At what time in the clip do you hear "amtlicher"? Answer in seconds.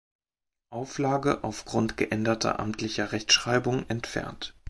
2.59-3.11